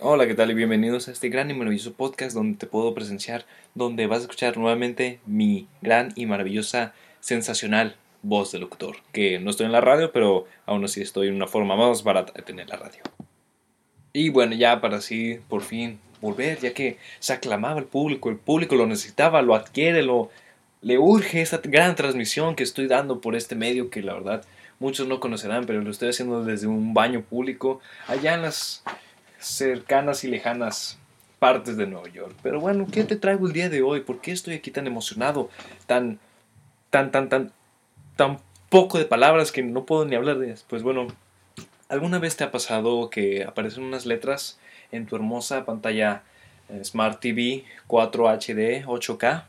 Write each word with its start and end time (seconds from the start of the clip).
Hola, 0.00 0.26
¿qué 0.26 0.34
tal? 0.34 0.50
Y 0.50 0.54
bienvenidos 0.54 1.08
a 1.08 1.12
este 1.12 1.30
gran 1.30 1.50
y 1.50 1.54
maravilloso 1.54 1.94
podcast 1.94 2.34
donde 2.34 2.58
te 2.58 2.66
puedo 2.66 2.92
presenciar, 2.92 3.46
donde 3.74 4.06
vas 4.06 4.18
a 4.18 4.22
escuchar 4.22 4.58
nuevamente 4.58 5.20
mi 5.24 5.68
gran 5.80 6.12
y 6.16 6.26
maravillosa, 6.26 6.92
sensacional 7.20 7.96
voz 8.22 8.52
de 8.52 8.58
locutor. 8.58 8.96
Que 9.12 9.38
no 9.38 9.50
estoy 9.50 9.66
en 9.66 9.72
la 9.72 9.80
radio, 9.80 10.12
pero 10.12 10.46
aún 10.66 10.84
así 10.84 11.00
estoy 11.00 11.28
en 11.28 11.34
una 11.34 11.46
forma 11.46 11.76
más 11.76 12.02
barata 12.02 12.32
de 12.34 12.42
tener 12.42 12.68
la 12.68 12.76
radio. 12.76 13.00
Y 14.12 14.28
bueno, 14.28 14.54
ya 14.54 14.82
para 14.82 14.98
así 14.98 15.40
por 15.48 15.62
fin 15.62 15.98
volver, 16.20 16.58
ya 16.58 16.74
que 16.74 16.98
se 17.18 17.32
aclamaba 17.32 17.78
el 17.78 17.86
público, 17.86 18.28
el 18.28 18.36
público 18.36 18.74
lo 18.74 18.86
necesitaba, 18.86 19.40
lo 19.40 19.54
adquiere, 19.54 20.02
lo 20.02 20.30
le 20.82 20.98
urge 20.98 21.40
esta 21.40 21.58
gran 21.62 21.94
transmisión 21.94 22.54
que 22.54 22.64
estoy 22.64 22.86
dando 22.86 23.20
por 23.20 23.34
este 23.34 23.54
medio 23.54 23.88
que 23.88 24.02
la 24.02 24.14
verdad 24.14 24.44
muchos 24.78 25.06
no 25.08 25.20
conocerán, 25.20 25.64
pero 25.66 25.80
lo 25.80 25.90
estoy 25.90 26.08
haciendo 26.10 26.44
desde 26.44 26.66
un 26.66 26.92
baño 26.92 27.22
público 27.22 27.80
allá 28.08 28.34
en 28.34 28.42
las 28.42 28.82
cercanas 29.40 30.22
y 30.24 30.28
lejanas 30.28 30.98
partes 31.38 31.76
de 31.76 31.86
Nueva 31.86 32.08
York. 32.08 32.36
Pero 32.42 32.60
bueno, 32.60 32.86
¿qué 32.92 33.02
te 33.02 33.16
traigo 33.16 33.46
el 33.46 33.52
día 33.52 33.68
de 33.68 33.82
hoy? 33.82 34.00
¿Por 34.00 34.20
qué 34.20 34.30
estoy 34.30 34.54
aquí 34.54 34.70
tan 34.70 34.86
emocionado? 34.86 35.50
Tan, 35.86 36.20
tan, 36.90 37.10
tan, 37.10 37.28
tan, 37.28 37.52
tan 38.16 38.38
poco 38.68 38.98
de 38.98 39.06
palabras 39.06 39.50
que 39.50 39.62
no 39.62 39.84
puedo 39.86 40.04
ni 40.04 40.14
hablar 40.14 40.38
de 40.38 40.46
ellas. 40.46 40.64
Pues 40.68 40.82
bueno, 40.82 41.08
¿alguna 41.88 42.18
vez 42.18 42.36
te 42.36 42.44
ha 42.44 42.52
pasado 42.52 43.10
que 43.10 43.44
aparecen 43.44 43.82
unas 43.82 44.06
letras 44.06 44.60
en 44.92 45.06
tu 45.06 45.16
hermosa 45.16 45.64
pantalla 45.64 46.22
eh, 46.68 46.84
Smart 46.84 47.20
TV 47.20 47.64
4 47.86 48.28
HD 48.28 48.84
8K 48.84 49.44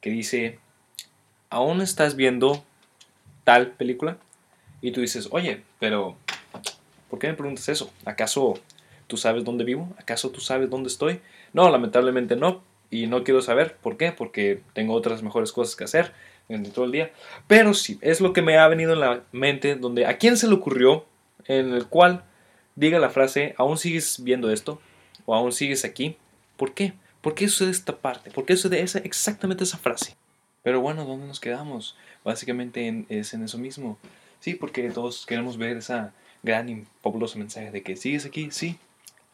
que 0.00 0.10
dice, 0.10 0.58
¿aún 1.50 1.80
estás 1.80 2.14
viendo 2.14 2.62
tal 3.44 3.72
película? 3.72 4.18
Y 4.82 4.92
tú 4.92 5.00
dices, 5.00 5.28
oye, 5.30 5.62
pero 5.80 6.16
¿por 7.08 7.18
qué 7.18 7.28
me 7.28 7.34
preguntas 7.34 7.68
eso? 7.68 7.90
¿Acaso 8.04 8.60
¿Tú 9.06 9.16
sabes 9.16 9.44
dónde 9.44 9.64
vivo? 9.64 9.94
¿Acaso 9.98 10.30
tú 10.30 10.40
sabes 10.40 10.70
dónde 10.70 10.88
estoy? 10.88 11.20
No, 11.52 11.70
lamentablemente 11.70 12.36
no. 12.36 12.62
Y 12.90 13.06
no 13.06 13.24
quiero 13.24 13.42
saber 13.42 13.76
por 13.76 13.96
qué, 13.96 14.12
porque 14.12 14.62
tengo 14.72 14.94
otras 14.94 15.22
mejores 15.22 15.52
cosas 15.52 15.76
que 15.76 15.84
hacer 15.84 16.12
en 16.48 16.70
todo 16.70 16.84
el 16.84 16.92
día. 16.92 17.12
Pero 17.46 17.74
sí, 17.74 17.98
es 18.00 18.20
lo 18.20 18.32
que 18.32 18.42
me 18.42 18.58
ha 18.58 18.68
venido 18.68 18.92
en 18.92 19.00
la 19.00 19.22
mente, 19.32 19.74
donde 19.76 20.06
a 20.06 20.18
quién 20.18 20.36
se 20.36 20.48
le 20.48 20.54
ocurrió, 20.54 21.04
en 21.46 21.72
el 21.72 21.86
cual 21.86 22.24
diga 22.74 22.98
la 22.98 23.10
frase, 23.10 23.54
¿aún 23.58 23.78
sigues 23.78 24.22
viendo 24.22 24.50
esto? 24.50 24.80
¿O 25.24 25.34
aún 25.34 25.52
sigues 25.52 25.84
aquí? 25.84 26.16
¿Por 26.56 26.74
qué? 26.74 26.94
¿Por 27.20 27.34
qué 27.34 27.48
sucede 27.48 27.70
esta 27.70 27.96
parte? 27.96 28.30
¿Por 28.30 28.44
qué 28.44 28.56
sucede 28.56 28.82
esa, 28.82 28.98
exactamente 29.00 29.64
esa 29.64 29.78
frase? 29.78 30.16
Pero 30.62 30.80
bueno, 30.80 31.04
¿dónde 31.04 31.26
nos 31.26 31.40
quedamos? 31.40 31.96
Básicamente 32.24 33.04
es 33.08 33.34
en 33.34 33.44
eso 33.44 33.58
mismo. 33.58 33.98
Sí, 34.40 34.54
porque 34.54 34.90
todos 34.90 35.26
queremos 35.26 35.56
ver 35.56 35.76
esa 35.76 36.12
gran 36.42 36.68
y 36.68 36.84
populoso 37.02 37.38
mensaje 37.38 37.70
de 37.70 37.82
que 37.82 37.96
sigues 37.96 38.26
aquí, 38.26 38.50
sí, 38.50 38.78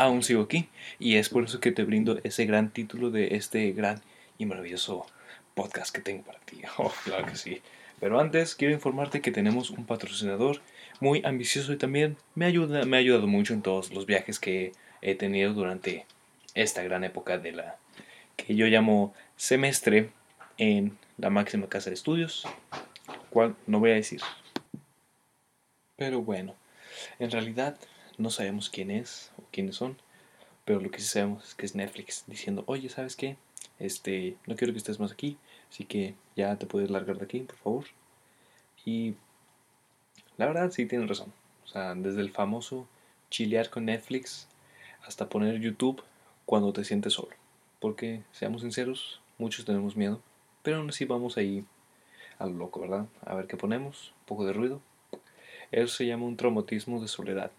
aún 0.03 0.23
sigo 0.23 0.43
aquí. 0.43 0.69
Y 0.99 1.17
es 1.17 1.29
por 1.29 1.45
eso 1.45 1.61
que 1.61 1.73
te 1.73 1.85
brindo 1.85 2.19
ese 2.25 2.47
gran 2.47 2.71
título 2.71 3.11
de 3.11 3.37
este 3.37 3.73
gran 3.73 4.01
y 4.39 4.47
maravilloso 4.47 5.07
podcast 5.55 5.95
que 5.95 6.01
tengo 6.01 6.25
para 6.25 6.39
ti. 6.41 6.63
Oh, 6.79 6.93
claro 7.05 7.27
que 7.27 7.37
sí. 7.37 7.63
Pero 8.01 8.21
antes 8.21 8.55
quiero 8.55 8.75
informarte 8.75 9.21
que 9.21 9.31
tenemos 9.31 9.71
un 9.71 9.87
patrocinador 9.87 10.61
muy 11.01 11.23
ambicioso 11.25 11.73
y 11.73 11.77
también 11.77 12.17
me, 12.35 12.47
ayuda, 12.47 12.85
me 12.85 12.97
ha 12.97 13.01
ayudado 13.01 13.27
mucho 13.27 13.55
en 13.55 13.63
todos 13.63 13.93
los 13.93 14.07
viajes 14.07 14.39
que 14.39 14.73
he 15.03 15.15
tenido 15.15 15.53
durante 15.53 16.07
esta 16.55 16.83
gran 16.83 17.05
época 17.05 17.39
de 17.39 17.53
la 17.53 17.77
que 18.37 18.55
yo 18.55 18.67
llamo 18.67 19.15
semestre 19.37 20.11
en 20.59 20.97
la 21.19 21.31
máxima 21.31 21.69
casa 21.69 21.91
de 21.91 21.95
estudios, 21.95 22.47
cual 23.31 23.55
no 23.67 23.79
voy 23.79 23.93
a 23.93 23.95
decir. 23.95 24.21
Pero 25.97 26.23
bueno, 26.23 26.57
en 27.19 27.31
realidad 27.31 27.77
no 28.23 28.31
sabemos 28.31 28.71
quién 28.71 28.91
es 28.91 29.33
o 29.39 29.43
quiénes 29.51 29.77
son, 29.77 29.99
pero 30.65 30.81
lo 30.81 30.91
que 30.91 31.01
sí 31.01 31.09
sabemos 31.09 31.49
es 31.49 31.55
que 31.55 31.67
es 31.67 31.75
Netflix 31.75 32.25
diciendo, 32.27 32.63
oye, 32.67 32.89
¿sabes 32.89 33.17
qué? 33.17 33.37
Este, 33.79 34.37
no 34.47 34.57
quiero 34.57 34.73
que 34.73 34.79
estés 34.79 35.01
más 35.01 35.13
aquí, 35.13 35.37
así 35.69 35.85
que 35.85 36.15
ya 36.37 36.57
te 36.57 36.67
puedes 36.67 36.91
largar 36.91 37.19
de 37.19 37.25
aquí, 37.25 37.41
por 37.41 37.57
favor. 37.57 37.85
Y 38.85 39.15
la 40.37 40.47
verdad 40.47 40.71
sí 40.71 40.87
tienen 40.87 41.09
razón. 41.09 41.33
O 41.65 41.69
sea, 41.69 41.95
desde 41.95 42.21
el 42.21 42.31
famoso 42.31 42.87
chilear 43.31 43.71
con 43.71 43.87
Netflix 43.87 44.47
hasta 45.05 45.29
poner 45.29 45.61
YouTube 45.61 46.03
cuando 46.47 46.73
te 46.73 46.85
sientes 46.85 47.15
solo. 47.15 47.35
Porque, 47.81 48.23
seamos 48.31 48.63
sinceros, 48.63 49.21
muchos 49.39 49.65
tenemos 49.65 49.97
miedo, 49.97 50.21
pero 50.63 50.77
aún 50.77 50.91
así 50.91 51.05
vamos 51.05 51.37
ahí 51.37 51.65
a 52.39 52.47
lo 52.47 52.53
loco, 52.53 52.81
¿verdad? 52.81 53.07
A 53.25 53.35
ver 53.35 53.47
qué 53.47 53.57
ponemos, 53.57 54.13
un 54.21 54.27
poco 54.27 54.45
de 54.45 54.53
ruido. 54.53 54.81
Eso 55.73 55.97
se 55.97 56.07
llama 56.07 56.27
un 56.27 56.37
traumatismo 56.37 57.01
de 57.01 57.09
soledad. 57.09 57.51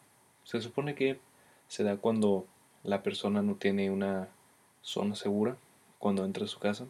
Se 0.43 0.61
supone 0.61 0.95
que 0.95 1.19
se 1.67 1.83
da 1.83 1.97
cuando 1.97 2.45
la 2.83 3.01
persona 3.01 3.41
no 3.41 3.55
tiene 3.55 3.89
una 3.89 4.29
zona 4.81 5.15
segura 5.15 5.57
cuando 5.99 6.25
entra 6.25 6.45
a 6.45 6.47
su 6.47 6.59
casa. 6.59 6.85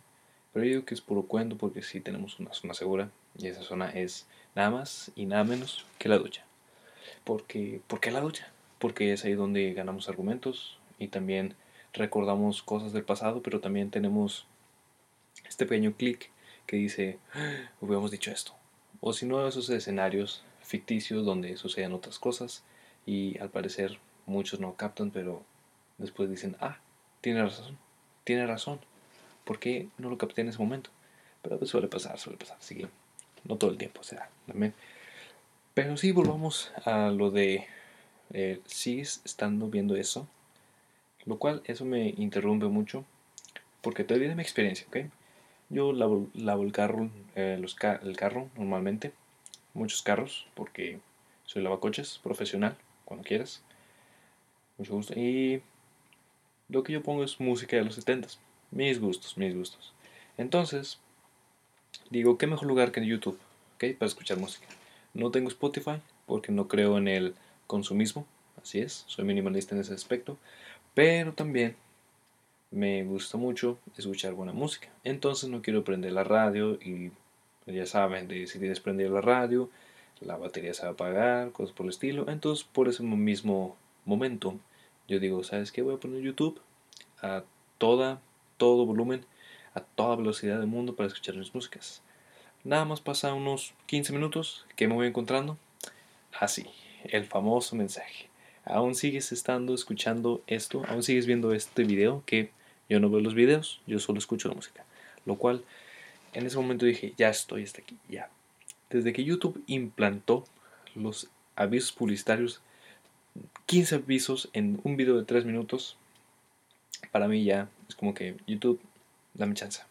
Pero 0.51 0.65
yo 0.65 0.71
digo 0.71 0.85
que 0.85 0.93
es 0.93 1.01
puro 1.01 1.23
cuento 1.23 1.57
porque 1.57 1.81
sí 1.81 1.99
tenemos 1.99 2.39
una 2.39 2.53
zona 2.53 2.73
segura 2.73 3.09
y 3.37 3.47
esa 3.47 3.63
zona 3.63 3.89
es 3.89 4.27
nada 4.55 4.69
más 4.69 5.11
y 5.15 5.25
nada 5.25 5.43
menos 5.43 5.85
que 5.97 6.09
la 6.09 6.17
ducha. 6.17 6.45
Porque, 7.23 7.81
¿Por 7.87 7.99
qué 7.99 8.11
la 8.11 8.21
ducha? 8.21 8.51
Porque 8.79 9.13
es 9.13 9.25
ahí 9.25 9.33
donde 9.33 9.73
ganamos 9.73 10.09
argumentos 10.09 10.77
y 10.99 11.07
también 11.07 11.55
recordamos 11.93 12.63
cosas 12.63 12.93
del 12.93 13.03
pasado, 13.03 13.41
pero 13.41 13.59
también 13.59 13.89
tenemos 13.89 14.45
este 15.47 15.65
pequeño 15.65 15.93
clic 15.93 16.29
que 16.65 16.77
dice, 16.77 17.19
ah, 17.33 17.71
hubiéramos 17.81 18.11
dicho 18.11 18.31
esto. 18.31 18.53
O 18.99 19.13
si 19.13 19.25
no, 19.25 19.47
esos 19.47 19.69
escenarios 19.69 20.43
ficticios 20.61 21.25
donde 21.25 21.57
suceden 21.57 21.93
otras 21.93 22.19
cosas 22.19 22.63
y 23.05 23.37
al 23.39 23.49
parecer 23.49 23.99
muchos 24.25 24.59
no 24.59 24.75
captan, 24.75 25.11
pero 25.11 25.43
después 25.97 26.29
dicen, 26.29 26.55
ah, 26.59 26.77
tiene 27.21 27.41
razón, 27.41 27.77
tiene 28.23 28.45
razón, 28.47 28.79
¿por 29.43 29.59
qué 29.59 29.89
no 29.97 30.09
lo 30.09 30.17
capté 30.17 30.41
en 30.41 30.49
ese 30.49 30.59
momento? 30.59 30.89
Pero 31.41 31.57
pues 31.57 31.71
suele 31.71 31.87
pasar, 31.87 32.17
suele 32.19 32.37
pasar, 32.37 32.57
así 32.57 32.75
que 32.75 32.87
no 33.43 33.57
todo 33.57 33.71
el 33.71 33.77
tiempo, 33.77 34.01
o 34.01 34.47
también. 34.47 34.73
Pero 35.73 35.97
sí, 35.97 36.11
volvamos 36.11 36.71
a 36.85 37.09
lo 37.09 37.31
de, 37.31 37.65
eh, 38.31 38.61
sigues 38.65 39.21
estando 39.25 39.67
viendo 39.67 39.95
eso, 39.95 40.27
lo 41.25 41.37
cual 41.39 41.61
eso 41.65 41.85
me 41.85 42.09
interrumpe 42.17 42.67
mucho, 42.67 43.05
porque 43.81 44.03
te 44.03 44.17
de 44.19 44.35
mi 44.35 44.41
experiencia, 44.41 44.85
¿ok? 44.87 44.97
Yo 45.69 45.91
lavo, 45.91 46.27
lavo 46.33 46.63
el 46.63 46.71
carro, 46.71 47.09
eh, 47.35 47.57
los 47.59 47.75
el 48.03 48.15
carro 48.15 48.49
normalmente, 48.55 49.13
muchos 49.73 50.03
carros, 50.03 50.47
porque 50.53 50.99
soy 51.45 51.63
lavacoches 51.63 52.19
profesional, 52.21 52.77
cuando 53.13 53.27
quieras. 53.27 53.61
Mucho 54.77 54.93
gusto. 54.93 55.13
Y 55.13 55.61
lo 56.69 56.83
que 56.83 56.93
yo 56.93 57.03
pongo 57.03 57.23
es 57.23 57.39
música 57.39 57.77
de 57.77 57.83
los 57.83 57.95
70 57.95 58.27
Mis 58.71 58.99
gustos, 58.99 59.37
mis 59.37 59.55
gustos. 59.55 59.93
Entonces, 60.37 60.99
digo, 62.09 62.37
¿qué 62.37 62.47
mejor 62.47 62.67
lugar 62.67 62.91
que 62.91 63.05
YouTube? 63.05 63.39
¿Ok? 63.75 63.97
Para 63.99 64.07
escuchar 64.07 64.39
música. 64.39 64.65
No 65.13 65.29
tengo 65.29 65.49
Spotify 65.49 66.01
porque 66.25 66.51
no 66.51 66.67
creo 66.67 66.97
en 66.97 67.07
el 67.07 67.35
consumismo. 67.67 68.25
Así 68.61 68.79
es, 68.79 69.03
soy 69.07 69.25
minimalista 69.25 69.75
en 69.75 69.81
ese 69.81 69.93
aspecto. 69.93 70.37
Pero 70.95 71.33
también 71.33 71.75
me 72.71 73.03
gusta 73.03 73.37
mucho 73.37 73.77
escuchar 73.95 74.33
buena 74.33 74.53
música. 74.53 74.89
Entonces 75.03 75.49
no 75.49 75.61
quiero 75.61 75.83
prender 75.83 76.13
la 76.13 76.23
radio 76.23 76.73
y 76.81 77.11
ya 77.67 77.85
saben, 77.85 78.27
si 78.47 78.57
tienes 78.57 78.79
prender 78.79 79.11
la 79.11 79.21
radio, 79.21 79.69
la 80.25 80.37
batería 80.37 80.73
se 80.73 80.83
va 80.83 80.89
a 80.89 80.91
apagar, 80.91 81.51
cosas 81.51 81.75
por 81.75 81.85
el 81.85 81.91
estilo. 81.91 82.25
Entonces, 82.29 82.65
por 82.65 82.87
ese 82.87 83.03
mismo 83.03 83.75
momento, 84.05 84.57
yo 85.07 85.19
digo, 85.19 85.43
¿sabes 85.43 85.71
qué? 85.71 85.81
Voy 85.81 85.95
a 85.95 85.99
poner 85.99 86.21
YouTube 86.21 86.59
a 87.21 87.43
toda, 87.77 88.21
todo 88.57 88.85
volumen, 88.85 89.25
a 89.73 89.81
toda 89.81 90.15
velocidad 90.15 90.59
del 90.59 90.67
mundo 90.67 90.95
para 90.95 91.07
escuchar 91.07 91.35
mis 91.35 91.53
músicas. 91.53 92.01
Nada 92.63 92.85
más 92.85 93.01
pasa 93.01 93.33
unos 93.33 93.73
15 93.87 94.13
minutos 94.13 94.65
que 94.75 94.87
me 94.87 94.93
voy 94.93 95.07
encontrando. 95.07 95.57
Así, 96.39 96.65
el 97.03 97.25
famoso 97.25 97.75
mensaje. 97.75 98.29
Aún 98.65 98.95
sigues 98.95 99.31
estando 99.33 99.73
escuchando 99.73 100.41
esto, 100.47 100.83
aún 100.87 101.03
sigues 101.03 101.25
viendo 101.25 101.53
este 101.53 101.83
video 101.83 102.23
que 102.25 102.51
yo 102.89 102.99
no 102.99 103.09
veo 103.09 103.19
los 103.19 103.35
videos, 103.35 103.81
yo 103.85 103.99
solo 103.99 104.19
escucho 104.19 104.47
la 104.47 104.55
música. 104.55 104.85
Lo 105.25 105.35
cual, 105.35 105.63
en 106.33 106.45
ese 106.45 106.57
momento 106.57 106.85
dije, 106.85 107.13
ya 107.17 107.29
estoy 107.29 107.63
hasta 107.63 107.81
aquí, 107.81 107.97
ya, 108.07 108.29
desde 108.97 109.13
que 109.13 109.23
YouTube 109.23 109.63
implantó 109.67 110.45
los 110.95 111.29
avisos 111.55 111.91
publicitarios, 111.91 112.61
15 113.65 113.95
avisos 113.95 114.49
en 114.53 114.79
un 114.83 114.95
video 114.95 115.17
de 115.17 115.25
3 115.25 115.45
minutos, 115.45 115.97
para 117.11 117.27
mí 117.27 117.43
ya 117.43 117.69
es 117.89 117.95
como 117.95 118.13
que 118.13 118.37
YouTube, 118.47 118.79
dame 119.33 119.55
chance. 119.55 119.81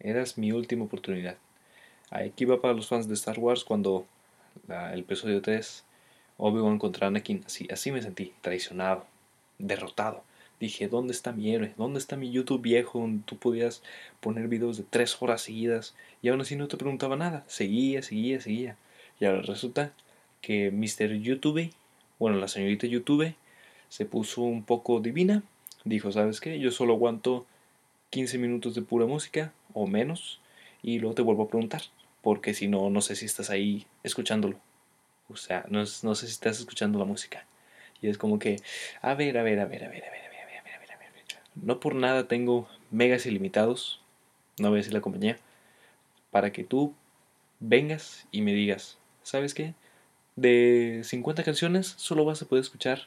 Eras 0.00 0.38
mi 0.38 0.52
última 0.52 0.84
oportunidad. 0.84 1.36
Aquí 2.10 2.44
va 2.44 2.60
para 2.60 2.74
los 2.74 2.88
fans 2.88 3.08
de 3.08 3.14
Star 3.14 3.38
Wars 3.38 3.64
cuando 3.64 4.06
el 4.68 5.00
episodio 5.00 5.42
3 5.42 5.84
Obi-Wan 6.38 6.78
contra 6.78 7.06
Anakin, 7.06 7.42
así, 7.46 7.66
así 7.70 7.90
me 7.92 8.02
sentí, 8.02 8.34
traicionado, 8.40 9.06
derrotado. 9.58 10.22
Dije, 10.58 10.88
¿dónde 10.88 11.12
está 11.12 11.32
mi 11.32 11.54
héroe? 11.54 11.74
¿Dónde 11.76 11.98
está 11.98 12.16
mi 12.16 12.30
YouTube 12.30 12.62
viejo 12.62 13.00
donde 13.00 13.22
tú 13.24 13.36
podías 13.36 13.82
poner 14.20 14.48
videos 14.48 14.78
de 14.78 14.84
tres 14.88 15.16
horas 15.20 15.42
seguidas 15.42 15.94
y 16.22 16.28
aún 16.28 16.40
así 16.40 16.56
no 16.56 16.66
te 16.68 16.76
preguntaba 16.76 17.16
nada? 17.16 17.44
Seguía, 17.46 18.02
seguía, 18.02 18.40
seguía. 18.40 18.76
Y 19.20 19.26
ahora 19.26 19.42
resulta 19.42 19.92
que 20.40 20.70
Mr. 20.70 21.14
YouTube, 21.20 21.70
bueno, 22.18 22.38
la 22.38 22.48
señorita 22.48 22.86
YouTube, 22.86 23.34
se 23.88 24.06
puso 24.06 24.42
un 24.42 24.64
poco 24.64 25.00
divina. 25.00 25.42
Dijo, 25.84 26.10
¿sabes 26.10 26.40
qué? 26.40 26.58
Yo 26.58 26.70
solo 26.70 26.94
aguanto 26.94 27.46
15 28.10 28.38
minutos 28.38 28.74
de 28.74 28.82
pura 28.82 29.06
música 29.06 29.52
o 29.74 29.86
menos 29.86 30.40
y 30.82 30.98
luego 30.98 31.14
te 31.14 31.22
vuelvo 31.22 31.44
a 31.44 31.48
preguntar, 31.48 31.82
porque 32.22 32.54
si 32.54 32.68
no, 32.68 32.90
no 32.90 33.00
sé 33.00 33.16
si 33.16 33.26
estás 33.26 33.50
ahí 33.50 33.86
escuchándolo. 34.02 34.58
O 35.28 35.36
sea, 35.36 35.66
no, 35.68 35.80
no 35.80 36.14
sé 36.14 36.26
si 36.26 36.32
estás 36.32 36.60
escuchando 36.60 36.98
la 36.98 37.04
música. 37.04 37.44
Y 38.00 38.08
es 38.08 38.18
como 38.18 38.38
que, 38.38 38.56
a 39.02 39.14
ver, 39.14 39.38
a 39.38 39.42
ver, 39.42 39.60
a 39.60 39.64
ver, 39.64 39.84
a 39.84 39.88
ver, 39.88 40.04
a 40.04 40.10
ver, 40.10 40.25
No 41.62 41.80
por 41.80 41.94
nada 41.94 42.28
tengo 42.28 42.68
megas 42.90 43.26
ilimitados, 43.26 44.00
no 44.58 44.68
voy 44.68 44.76
a 44.76 44.80
decir 44.80 44.94
la 44.94 45.00
compañía, 45.00 45.38
para 46.30 46.52
que 46.52 46.64
tú 46.64 46.94
vengas 47.60 48.26
y 48.30 48.42
me 48.42 48.52
digas, 48.52 48.98
¿sabes 49.22 49.54
qué? 49.54 49.74
De 50.36 51.00
50 51.02 51.42
canciones 51.42 51.94
solo 51.96 52.24
vas 52.24 52.42
a 52.42 52.46
poder 52.46 52.62
escuchar 52.62 53.00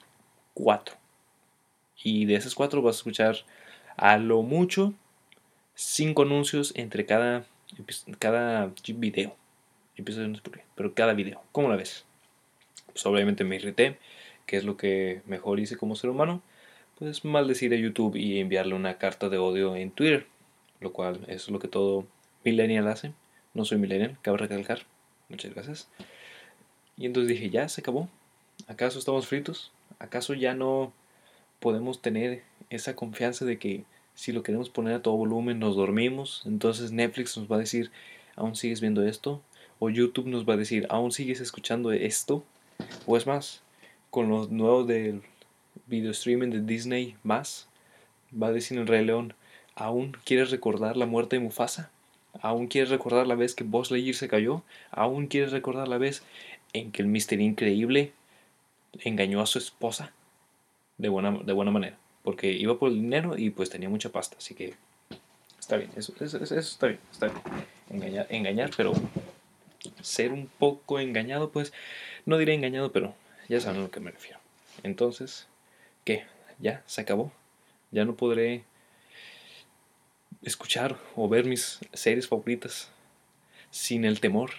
4. 0.55 0.95
Y 2.03 2.25
de 2.25 2.35
esas 2.35 2.55
4 2.55 2.81
vas 2.81 2.95
a 2.95 2.99
escuchar 2.99 3.37
a 3.97 4.17
lo 4.17 4.41
mucho 4.41 4.93
5 5.75 6.23
anuncios 6.23 6.73
entre 6.75 7.05
cada, 7.05 7.45
cada 8.17 8.73
video. 8.87 9.35
Pero 10.75 10.93
cada 10.93 11.13
video. 11.13 11.41
¿Cómo 11.51 11.69
la 11.69 11.75
ves? 11.75 12.05
Pues 12.87 13.05
obviamente 13.05 13.43
me 13.43 13.57
irrité, 13.57 13.99
que 14.45 14.57
es 14.57 14.63
lo 14.63 14.77
que 14.77 15.21
mejor 15.25 15.59
hice 15.59 15.77
como 15.77 15.95
ser 15.95 16.09
humano. 16.09 16.41
Pues 16.99 17.23
maldecir 17.23 17.73
a 17.73 17.77
YouTube 17.77 18.17
y 18.17 18.39
enviarle 18.39 18.75
una 18.75 18.97
carta 18.97 19.29
de 19.29 19.37
odio 19.37 19.77
en 19.77 19.89
Twitter. 19.89 20.27
Lo 20.81 20.91
cual 20.91 21.21
es 21.27 21.49
lo 21.49 21.57
que 21.57 21.69
todo 21.69 22.05
millennial 22.43 22.89
hace. 22.89 23.13
No 23.53 23.63
soy 23.63 23.77
millennial, 23.77 24.17
cabe 24.21 24.37
recalcar. 24.37 24.81
Muchas 25.29 25.53
gracias. 25.53 25.87
Y 26.97 27.05
entonces 27.05 27.29
dije, 27.29 27.49
ya 27.49 27.69
se 27.69 27.79
acabó. 27.79 28.09
¿Acaso 28.67 28.99
estamos 28.99 29.27
fritos? 29.27 29.71
¿Acaso 29.97 30.33
ya 30.33 30.53
no 30.53 30.91
podemos 31.61 32.01
tener 32.01 32.43
esa 32.69 32.97
confianza 32.97 33.45
de 33.45 33.57
que 33.57 33.85
si 34.13 34.33
lo 34.33 34.43
queremos 34.43 34.69
poner 34.69 34.95
a 34.95 35.01
todo 35.01 35.15
volumen 35.15 35.57
nos 35.57 35.77
dormimos? 35.77 36.43
Entonces 36.45 36.91
Netflix 36.91 37.37
nos 37.37 37.49
va 37.49 37.55
a 37.55 37.59
decir, 37.59 37.91
¿aún 38.35 38.57
sigues 38.57 38.81
viendo 38.81 39.03
esto? 39.03 39.41
O 39.79 39.89
YouTube 39.89 40.27
nos 40.27 40.47
va 40.47 40.55
a 40.55 40.57
decir, 40.57 40.85
¿aún 40.89 41.13
sigues 41.13 41.39
escuchando 41.39 41.93
esto? 41.93 42.43
O 43.05 43.15
es 43.15 43.25
más, 43.25 43.61
con 44.09 44.27
los 44.27 44.51
nuevos 44.51 44.85
del 44.85 45.21
video 45.87 46.11
streaming 46.11 46.49
de 46.49 46.61
Disney 46.61 47.15
más, 47.23 47.67
va 48.31 48.47
a 48.47 48.51
decir 48.51 48.77
el 48.77 48.87
Rey 48.87 49.05
León, 49.05 49.33
¿aún 49.75 50.15
quieres 50.23 50.51
recordar 50.51 50.97
la 50.97 51.05
muerte 51.05 51.35
de 51.35 51.41
Mufasa? 51.41 51.91
¿Aún 52.41 52.67
quieres 52.67 52.89
recordar 52.89 53.27
la 53.27 53.35
vez 53.35 53.55
que 53.55 53.63
Buzz 53.63 53.91
Lightyear 53.91 54.15
se 54.15 54.27
cayó? 54.27 54.63
¿Aún 54.91 55.27
quieres 55.27 55.51
recordar 55.51 55.87
la 55.87 55.97
vez 55.97 56.23
en 56.73 56.91
que 56.91 57.01
el 57.01 57.07
Mister 57.07 57.41
Increíble 57.41 58.13
engañó 58.99 59.41
a 59.41 59.45
su 59.45 59.57
esposa? 59.57 60.13
De 60.97 61.09
buena, 61.09 61.31
de 61.31 61.53
buena 61.53 61.71
manera. 61.71 61.97
Porque 62.23 62.51
iba 62.51 62.77
por 62.77 62.89
el 62.89 63.01
dinero 63.01 63.37
y 63.37 63.49
pues 63.49 63.69
tenía 63.69 63.89
mucha 63.89 64.09
pasta. 64.09 64.37
Así 64.37 64.53
que 64.53 64.75
está 65.59 65.77
bien. 65.77 65.89
Eso, 65.95 66.13
eso, 66.19 66.37
eso 66.37 66.55
está 66.55 66.87
bien. 66.87 66.99
Está 67.11 67.27
bien. 67.27 67.41
Engañar, 67.89 68.27
engañar, 68.29 68.71
pero 68.77 68.93
ser 70.01 70.31
un 70.31 70.47
poco 70.59 70.99
engañado, 70.99 71.49
pues 71.49 71.73
no 72.25 72.37
diré 72.37 72.53
engañado, 72.53 72.91
pero 72.91 73.15
ya 73.47 73.59
saben 73.59 73.79
a 73.79 73.83
lo 73.83 73.91
que 73.91 73.99
me 73.99 74.11
refiero. 74.11 74.39
Entonces, 74.83 75.47
¿Ya? 76.59 76.83
¿Se 76.87 77.01
acabó? 77.01 77.31
¿Ya 77.91 78.05
no 78.05 78.15
podré 78.15 78.63
escuchar 80.41 80.97
o 81.15 81.27
ver 81.27 81.45
mis 81.45 81.79
series 81.93 82.27
favoritas 82.27 82.89
sin 83.71 84.05
el 84.05 84.19
temor 84.19 84.51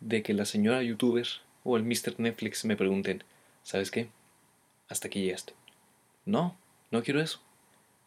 de 0.00 0.22
que 0.22 0.34
la 0.34 0.44
señora 0.44 0.82
youtuber 0.82 1.26
o 1.64 1.76
el 1.76 1.84
Mr. 1.84 2.18
Netflix 2.18 2.64
me 2.64 2.76
pregunten, 2.76 3.24
¿sabes 3.62 3.90
qué? 3.90 4.08
Hasta 4.88 5.08
aquí 5.08 5.22
llegaste. 5.22 5.54
No, 6.24 6.56
no 6.90 7.02
quiero 7.02 7.20
eso. 7.20 7.40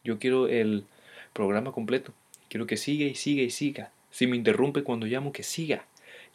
Yo 0.03 0.19
quiero 0.19 0.47
el 0.47 0.85
programa 1.33 1.71
completo. 1.71 2.13
Quiero 2.49 2.67
que 2.67 2.77
siga 2.77 3.05
y 3.05 3.15
siga 3.15 3.43
y 3.43 3.49
siga. 3.49 3.91
Si 4.09 4.27
me 4.27 4.35
interrumpe 4.35 4.83
cuando 4.83 5.05
llamo, 5.05 5.31
que 5.31 5.43
siga. 5.43 5.85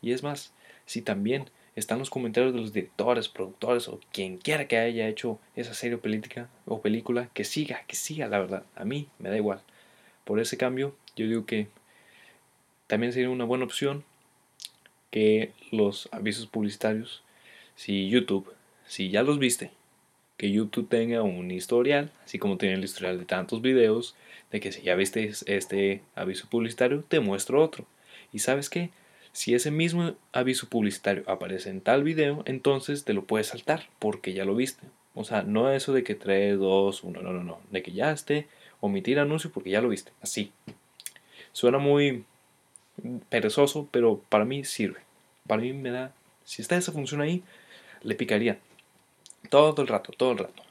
Y 0.02 0.12
es 0.12 0.22
más, 0.22 0.52
si 0.86 1.02
también 1.02 1.50
están 1.76 1.98
los 2.00 2.10
comentarios 2.10 2.52
de 2.52 2.60
los 2.60 2.72
directores, 2.72 3.28
productores 3.28 3.86
o 3.88 4.00
quien 4.12 4.38
quiera 4.38 4.66
que 4.66 4.78
haya 4.78 5.08
hecho 5.08 5.38
esa 5.54 5.74
serie 5.74 5.98
política 5.98 6.48
o 6.64 6.80
película, 6.80 7.28
que 7.34 7.44
siga, 7.44 7.84
que 7.86 7.94
siga, 7.94 8.26
la 8.26 8.40
verdad. 8.40 8.64
A 8.74 8.84
mí 8.84 9.08
me 9.18 9.28
da 9.28 9.36
igual 9.36 9.62
por 10.26 10.40
ese 10.40 10.56
cambio, 10.56 10.96
yo 11.14 11.28
digo 11.28 11.46
que 11.46 11.68
también 12.88 13.12
sería 13.12 13.30
una 13.30 13.44
buena 13.44 13.64
opción 13.64 14.02
que 15.12 15.52
los 15.70 16.08
avisos 16.10 16.48
publicitarios, 16.48 17.22
si 17.76 18.08
YouTube, 18.08 18.52
si 18.86 19.08
ya 19.08 19.22
los 19.22 19.38
viste, 19.38 19.70
que 20.36 20.50
YouTube 20.50 20.88
tenga 20.88 21.22
un 21.22 21.52
historial, 21.52 22.10
así 22.24 22.40
como 22.40 22.58
tiene 22.58 22.74
el 22.74 22.82
historial 22.82 23.20
de 23.20 23.24
tantos 23.24 23.62
videos, 23.62 24.16
de 24.50 24.58
que 24.58 24.72
si 24.72 24.82
ya 24.82 24.96
viste 24.96 25.30
este 25.46 26.02
aviso 26.16 26.48
publicitario, 26.48 27.04
te 27.06 27.20
muestro 27.20 27.62
otro. 27.62 27.86
Y 28.32 28.40
sabes 28.40 28.68
qué? 28.68 28.90
Si 29.36 29.54
ese 29.54 29.70
mismo 29.70 30.14
aviso 30.32 30.66
publicitario 30.66 31.22
aparece 31.26 31.68
en 31.68 31.82
tal 31.82 32.02
video, 32.02 32.42
entonces 32.46 33.04
te 33.04 33.12
lo 33.12 33.26
puedes 33.26 33.48
saltar 33.48 33.82
porque 33.98 34.32
ya 34.32 34.46
lo 34.46 34.56
viste. 34.56 34.86
O 35.14 35.24
sea, 35.24 35.42
no 35.42 35.70
eso 35.70 35.92
de 35.92 36.02
que 36.04 36.14
3, 36.14 36.58
2, 36.58 37.04
1, 37.04 37.20
no, 37.20 37.32
no, 37.34 37.44
no. 37.44 37.60
De 37.70 37.82
que 37.82 37.92
ya 37.92 38.12
esté 38.12 38.48
omitir 38.80 39.18
anuncio 39.18 39.52
porque 39.52 39.68
ya 39.68 39.82
lo 39.82 39.90
viste. 39.90 40.10
Así. 40.22 40.52
Suena 41.52 41.76
muy 41.76 42.24
perezoso, 43.28 43.86
pero 43.90 44.22
para 44.30 44.46
mí 44.46 44.64
sirve. 44.64 45.00
Para 45.46 45.60
mí 45.60 45.74
me 45.74 45.90
da... 45.90 46.14
Si 46.44 46.62
está 46.62 46.78
esa 46.78 46.92
función 46.92 47.20
ahí, 47.20 47.42
le 48.02 48.14
picaría. 48.14 48.58
Todo 49.50 49.82
el 49.82 49.88
rato, 49.88 50.14
todo 50.16 50.32
el 50.32 50.38
rato. 50.38 50.62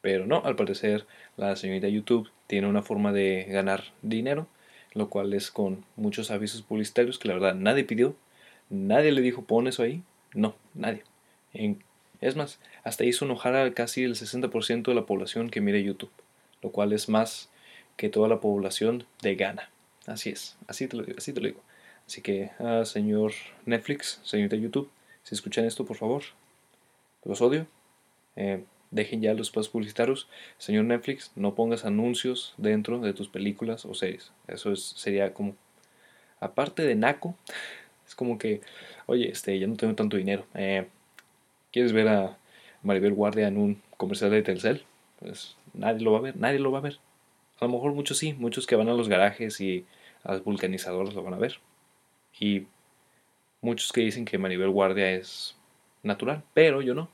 Pero 0.00 0.26
no, 0.26 0.42
al 0.44 0.56
parecer 0.56 1.06
la 1.36 1.54
señorita 1.54 1.86
YouTube 1.86 2.28
tiene 2.48 2.66
una 2.66 2.82
forma 2.82 3.12
de 3.12 3.44
ganar 3.44 3.84
dinero, 4.02 4.48
lo 4.92 5.08
cual 5.08 5.32
es 5.34 5.50
con 5.50 5.84
muchos 5.96 6.30
avisos 6.30 6.62
publicitarios 6.62 7.18
que 7.18 7.28
la 7.28 7.34
verdad 7.34 7.54
nadie 7.54 7.84
pidió. 7.84 8.16
Nadie 8.68 9.12
le 9.12 9.20
dijo 9.20 9.42
pon 9.42 9.66
eso 9.66 9.82
ahí. 9.82 10.02
No, 10.34 10.54
nadie. 10.74 11.04
es 12.20 12.36
más, 12.36 12.60
hasta 12.84 13.04
hizo 13.04 13.24
enojar 13.24 13.56
a 13.56 13.72
casi 13.74 14.04
el 14.04 14.14
60% 14.14 14.82
de 14.82 14.94
la 14.94 15.06
población 15.06 15.50
que 15.50 15.60
mire 15.60 15.82
YouTube 15.82 16.12
lo 16.62 16.70
cual 16.70 16.92
es 16.92 17.08
más 17.08 17.48
que 17.96 18.08
toda 18.08 18.28
la 18.28 18.40
población 18.40 19.06
de 19.22 19.34
Ghana. 19.34 19.70
Así 20.06 20.30
es, 20.30 20.56
así 20.66 20.86
te 20.88 20.96
lo 20.96 21.04
digo. 21.04 21.18
Así, 21.18 21.32
te 21.32 21.40
lo 21.40 21.48
digo. 21.48 21.60
así 22.06 22.22
que, 22.22 22.50
ah, 22.58 22.84
señor 22.84 23.32
Netflix, 23.66 24.20
señor 24.24 24.48
de 24.48 24.60
YouTube, 24.60 24.90
si 25.22 25.34
escuchan 25.34 25.64
esto, 25.64 25.84
por 25.84 25.96
favor, 25.96 26.22
los 27.24 27.40
odio. 27.40 27.66
Eh, 28.36 28.64
dejen 28.90 29.22
ya 29.22 29.34
los 29.34 29.48
espacios 29.48 29.68
publicitarios. 29.70 30.28
Señor 30.58 30.84
Netflix, 30.84 31.32
no 31.36 31.54
pongas 31.54 31.84
anuncios 31.84 32.54
dentro 32.56 32.98
de 33.00 33.12
tus 33.12 33.28
películas 33.28 33.84
o 33.84 33.94
series. 33.94 34.32
Eso 34.48 34.72
es, 34.72 34.82
sería 34.82 35.32
como, 35.32 35.56
aparte 36.40 36.82
de 36.82 36.94
naco, 36.94 37.36
es 38.06 38.14
como 38.14 38.38
que, 38.38 38.60
oye, 39.06 39.30
este, 39.30 39.58
ya 39.58 39.66
no 39.66 39.76
tengo 39.76 39.94
tanto 39.94 40.16
dinero. 40.16 40.46
Eh, 40.54 40.86
¿Quieres 41.72 41.92
ver 41.92 42.08
a 42.08 42.38
Maribel 42.82 43.14
Guardia 43.14 43.48
en 43.48 43.56
un 43.56 43.82
comercial 43.96 44.30
de 44.30 44.42
Telcel? 44.42 44.82
Pues 45.20 45.56
nadie 45.74 46.00
lo 46.00 46.12
va 46.12 46.18
a 46.18 46.22
ver, 46.22 46.36
nadie 46.36 46.58
lo 46.58 46.72
va 46.72 46.78
a 46.78 46.82
ver. 46.82 46.98
A 47.60 47.66
lo 47.66 47.72
mejor 47.72 47.92
muchos 47.92 48.18
sí, 48.18 48.32
muchos 48.32 48.66
que 48.66 48.74
van 48.74 48.88
a 48.88 48.94
los 48.94 49.08
garajes 49.08 49.60
y 49.60 49.84
a 50.24 50.32
los 50.32 50.44
vulcanizadores 50.44 51.14
lo 51.14 51.22
van 51.22 51.34
a 51.34 51.38
ver. 51.38 51.60
Y 52.38 52.66
muchos 53.60 53.92
que 53.92 54.00
dicen 54.00 54.24
que 54.24 54.38
Maribel 54.38 54.70
Guardia 54.70 55.12
es 55.12 55.56
natural, 56.02 56.42
pero 56.54 56.82
yo 56.82 56.94
no. 56.94 57.08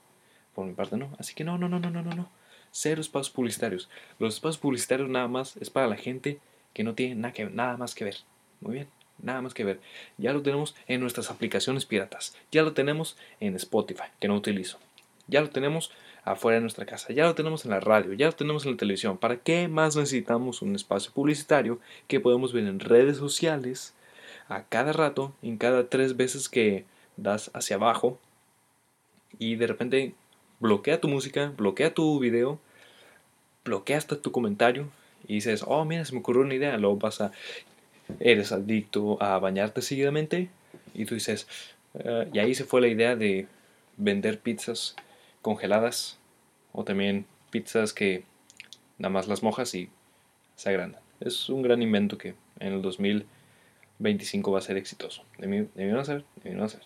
Por 0.57 0.65
mi 0.65 0.73
parte 0.73 0.97
no. 0.97 1.15
Así 1.19 1.35
que 1.35 1.43
no, 1.43 1.59
no, 1.59 1.69
no, 1.69 1.79
no, 1.79 1.91
no, 1.91 2.01
no, 2.01 2.15
no. 2.15 2.29
Cero 2.71 2.99
espacios 2.99 3.29
publicitarios. 3.29 3.89
Los 4.17 4.33
espacios 4.33 4.57
publicitarios 4.57 5.07
nada 5.07 5.27
más 5.27 5.55
es 5.57 5.69
para 5.69 5.85
la 5.85 5.97
gente 5.97 6.39
que 6.73 6.83
no 6.83 6.95
tiene 6.95 7.13
nada, 7.13 7.31
que, 7.31 7.45
nada 7.45 7.77
más 7.77 7.93
que 7.93 8.05
ver. 8.05 8.17
Muy 8.61 8.73
bien, 8.73 8.87
nada 9.21 9.43
más 9.43 9.53
que 9.53 9.63
ver. 9.63 9.79
Ya 10.17 10.33
lo 10.33 10.41
tenemos 10.41 10.75
en 10.87 10.99
nuestras 10.99 11.29
aplicaciones 11.29 11.85
piratas. 11.85 12.35
Ya 12.51 12.63
lo 12.63 12.73
tenemos 12.73 13.17
en 13.39 13.55
Spotify, 13.55 14.05
que 14.19 14.27
no 14.27 14.35
utilizo. 14.35 14.79
Ya 15.27 15.41
lo 15.41 15.51
tenemos 15.51 15.91
afuera 16.23 16.55
de 16.55 16.61
nuestra 16.61 16.87
casa. 16.87 17.13
Ya 17.13 17.25
lo 17.25 17.35
tenemos 17.35 17.63
en 17.63 17.69
la 17.69 17.79
radio, 17.79 18.13
ya 18.13 18.25
lo 18.25 18.33
tenemos 18.33 18.65
en 18.65 18.71
la 18.71 18.77
televisión. 18.77 19.19
¿Para 19.19 19.37
qué 19.37 19.67
más 19.67 19.95
necesitamos 19.95 20.63
un 20.63 20.75
espacio 20.75 21.11
publicitario 21.13 21.79
que 22.07 22.19
podemos 22.19 22.51
ver 22.51 22.65
en 22.65 22.79
redes 22.79 23.17
sociales 23.17 23.93
a 24.49 24.63
cada 24.63 24.91
rato, 24.91 25.35
en 25.43 25.59
cada 25.59 25.87
tres 25.87 26.17
veces 26.17 26.49
que 26.49 26.85
das 27.15 27.51
hacia 27.53 27.75
abajo 27.75 28.17
y 29.37 29.55
de 29.55 29.67
repente 29.67 30.15
bloquea 30.59 30.99
tu 30.99 31.07
música, 31.07 31.53
bloquea 31.55 31.93
tu 31.93 32.19
video, 32.19 32.59
bloquea 33.63 33.97
hasta 33.97 34.21
tu 34.21 34.31
comentario 34.31 34.89
y 35.27 35.35
dices, 35.35 35.63
oh, 35.65 35.85
mira, 35.85 36.05
se 36.05 36.13
me 36.13 36.19
ocurrió 36.19 36.41
una 36.41 36.55
idea. 36.55 36.77
Luego 36.77 36.97
vas 36.97 37.21
a, 37.21 37.31
eres 38.19 38.51
adicto 38.51 39.21
a 39.21 39.39
bañarte 39.39 39.81
seguidamente 39.81 40.49
y 40.93 41.05
tú 41.05 41.15
dices, 41.15 41.47
eh", 41.95 42.27
y 42.33 42.39
ahí 42.39 42.55
se 42.55 42.65
fue 42.65 42.81
la 42.81 42.87
idea 42.87 43.15
de 43.15 43.47
vender 43.97 44.39
pizzas 44.39 44.95
congeladas 45.41 46.17
o 46.71 46.83
también 46.83 47.25
pizzas 47.51 47.93
que 47.93 48.23
nada 48.97 49.11
más 49.11 49.27
las 49.27 49.43
mojas 49.43 49.73
y 49.75 49.89
se 50.55 50.69
agrandan. 50.69 51.01
Es 51.19 51.49
un 51.49 51.61
gran 51.61 51.81
invento 51.81 52.17
que 52.17 52.35
en 52.59 52.73
el 52.73 52.81
2025 52.81 54.51
va 54.51 54.59
a 54.59 54.61
ser 54.61 54.77
exitoso. 54.77 55.23
Debieron 55.37 55.99
hacer, 55.99 56.23
debieron 56.43 56.65
hacer. 56.65 56.81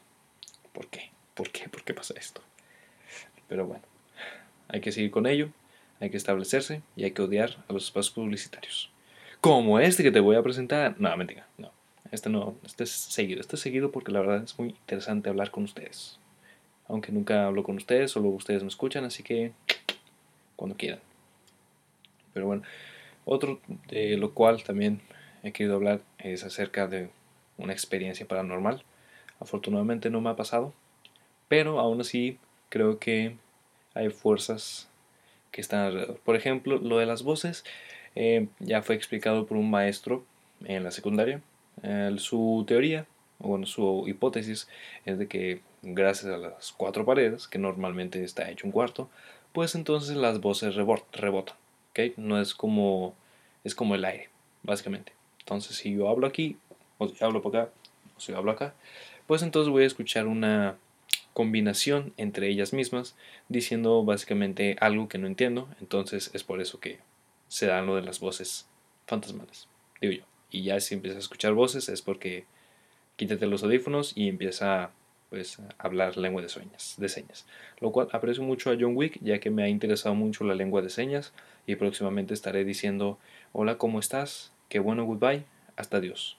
¿Por 0.73 0.87
qué? 0.87 1.11
¿Por 1.33 1.49
qué? 1.51 1.67
¿Por 1.69 1.83
qué 1.83 1.93
pasa 1.93 2.13
esto? 2.17 2.41
Pero 3.51 3.67
bueno, 3.67 3.83
hay 4.69 4.79
que 4.79 4.93
seguir 4.93 5.11
con 5.11 5.27
ello. 5.27 5.49
hay 5.99 6.09
que 6.09 6.15
establecerse 6.15 6.81
y 6.95 7.03
hay 7.03 7.11
que 7.11 7.21
odiar 7.21 7.57
a 7.67 7.73
los 7.73 7.83
espacios 7.83 8.11
publicitarios. 8.11 8.89
Como 9.41 9.77
este 9.77 10.03
que 10.03 10.11
te 10.11 10.21
voy 10.21 10.37
a 10.37 10.41
presentar. 10.41 10.95
No, 11.01 11.15
mentira, 11.17 11.45
no. 11.57 11.69
Este 12.13 12.29
no, 12.29 12.55
este 12.65 12.85
es 12.85 12.91
seguido. 12.91 13.41
Este 13.41 13.57
es 13.57 13.61
seguido 13.61 13.91
porque 13.91 14.13
la 14.13 14.21
verdad 14.21 14.41
es 14.41 14.57
muy 14.57 14.69
interesante 14.69 15.27
hablar 15.27 15.51
con 15.51 15.65
ustedes. 15.65 16.17
Aunque 16.87 17.11
nunca 17.11 17.45
hablo 17.45 17.63
con 17.63 17.75
ustedes, 17.75 18.11
solo 18.11 18.29
ustedes 18.29 18.63
me 18.63 18.69
escuchan, 18.69 19.03
así 19.03 19.21
que 19.21 19.51
cuando 20.55 20.77
quieran. 20.77 21.01
Pero 22.33 22.45
bueno, 22.45 22.63
otro 23.25 23.59
de 23.89 24.15
lo 24.15 24.33
cual 24.33 24.63
también 24.63 25.01
he 25.43 25.51
querido 25.51 25.75
hablar 25.75 25.99
es 26.19 26.45
acerca 26.45 26.87
de 26.87 27.09
una 27.57 27.73
experiencia 27.73 28.25
paranormal. 28.25 28.81
Afortunadamente 29.41 30.09
no 30.09 30.21
me 30.21 30.29
ha 30.29 30.37
pasado, 30.37 30.73
pero 31.49 31.81
aún 31.81 31.99
así 31.99 32.39
creo 32.71 32.97
que 32.97 33.35
hay 33.93 34.09
fuerzas 34.09 34.89
que 35.51 35.61
están 35.61 35.81
alrededor. 35.81 36.17
Por 36.19 36.35
ejemplo, 36.35 36.79
lo 36.79 36.97
de 36.97 37.05
las 37.05 37.21
voces 37.21 37.63
eh, 38.15 38.47
ya 38.59 38.81
fue 38.81 38.95
explicado 38.95 39.45
por 39.45 39.57
un 39.57 39.69
maestro 39.69 40.25
en 40.65 40.83
la 40.83 40.91
secundaria. 40.91 41.41
su 42.17 42.63
teoría, 42.67 43.05
o 43.39 43.49
bueno, 43.49 43.65
su 43.65 44.05
hipótesis 44.07 44.67
es 45.05 45.19
de 45.19 45.27
que 45.27 45.61
gracias 45.81 46.31
a 46.33 46.37
las 46.37 46.71
cuatro 46.71 47.05
paredes, 47.05 47.47
que 47.47 47.59
normalmente 47.59 48.23
está 48.23 48.49
hecho 48.49 48.65
un 48.67 48.71
cuarto, 48.71 49.09
pues 49.51 49.75
entonces 49.75 50.15
las 50.15 50.39
voces 50.39 50.75
rebotan. 50.75 51.55
¿okay? 51.91 52.13
No 52.17 52.39
es 52.39 52.53
como, 52.53 53.13
es 53.63 53.75
como 53.75 53.95
el 53.95 54.05
aire, 54.05 54.29
básicamente. 54.63 55.13
Entonces, 55.39 55.75
si 55.75 55.93
yo 55.93 56.09
hablo 56.09 56.27
aquí, 56.27 56.57
o 56.97 57.07
si 57.07 57.23
hablo 57.23 57.41
por 57.41 57.55
acá, 57.55 57.71
o 58.15 58.19
si 58.19 58.33
hablo 58.33 58.51
acá, 58.51 58.73
pues 59.27 59.41
entonces 59.43 59.71
voy 59.71 59.83
a 59.83 59.87
escuchar 59.87 60.27
una 60.27 60.77
combinación 61.33 62.13
entre 62.17 62.49
ellas 62.49 62.73
mismas 62.73 63.15
diciendo 63.49 64.03
básicamente 64.03 64.75
algo 64.79 65.07
que 65.07 65.17
no 65.17 65.27
entiendo. 65.27 65.69
Entonces 65.79 66.31
es 66.33 66.43
por 66.43 66.61
eso 66.61 66.79
que 66.79 66.99
se 67.47 67.67
dan 67.67 67.85
lo 67.85 67.95
de 67.95 68.01
las 68.01 68.19
voces 68.19 68.67
fantasmales, 69.07 69.67
digo 69.99 70.13
yo. 70.13 70.23
Y 70.51 70.63
ya 70.63 70.79
si 70.79 70.95
empiezas 70.95 71.17
a 71.17 71.21
escuchar 71.21 71.53
voces 71.53 71.89
es 71.89 72.01
porque 72.01 72.45
quítate 73.15 73.45
los 73.47 73.63
audífonos 73.63 74.13
y 74.15 74.27
empieza 74.27 74.91
pues 75.29 75.59
a 75.59 75.73
hablar 75.77 76.17
lengua 76.17 76.41
de 76.41 76.49
de 76.49 77.09
señas. 77.09 77.45
Lo 77.79 77.91
cual 77.91 78.09
aprecio 78.11 78.43
mucho 78.43 78.69
a 78.69 78.75
John 78.79 78.97
Wick 78.97 79.17
ya 79.21 79.39
que 79.39 79.49
me 79.49 79.63
ha 79.63 79.69
interesado 79.69 80.13
mucho 80.13 80.43
la 80.43 80.55
lengua 80.55 80.81
de 80.81 80.89
señas 80.89 81.33
y 81.65 81.75
próximamente 81.75 82.33
estaré 82.33 82.65
diciendo 82.65 83.17
hola, 83.53 83.77
¿cómo 83.77 83.99
estás? 83.99 84.51
Qué 84.67 84.79
bueno, 84.79 85.05
goodbye, 85.05 85.45
hasta 85.75 86.01
Dios. 86.01 86.37